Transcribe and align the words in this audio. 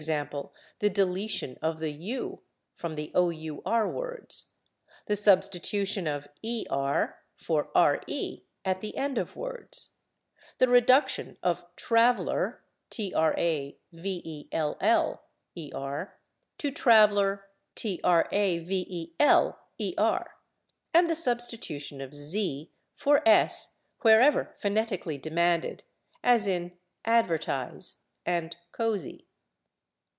g./, 0.03 0.09
the 0.79 0.89
deletion 0.89 1.59
of 1.61 1.77
the 1.77 1.93
/u/ 1.93 2.41
from 2.73 2.95
the 2.95 3.11
/ 3.13 3.15
our/ 3.65 3.87
words, 3.87 4.55
the 5.05 5.15
substitution 5.15 6.07
of 6.07 6.27
[Pg262] 6.43 6.65
/er/ 6.69 7.13
for 7.37 7.65
/re/ 7.75 8.41
at 8.65 8.81
the 8.81 8.97
end 8.97 9.19
of 9.19 9.35
words, 9.35 9.97
the 10.57 10.67
reduction 10.67 11.37
of 11.43 11.63
/traveller/ 11.75 12.61
to 12.89 13.11
/traveler/, 13.11 13.59
and 20.91 21.09
the 21.11 21.15
substitution 21.15 22.01
of 22.01 22.09
/z/ 22.13 22.69
for 22.95 23.21
/s/ 23.23 23.67
wherever 23.99 24.55
phonetically 24.57 25.19
demanded, 25.19 25.83
as 26.23 26.47
in 26.47 26.75
/advertize/ 27.05 27.97
and 28.25 28.57
/cozy 28.73 29.25